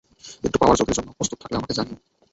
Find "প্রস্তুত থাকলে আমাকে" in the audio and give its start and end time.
1.17-1.73